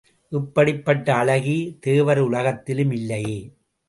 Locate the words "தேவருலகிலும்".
1.87-2.91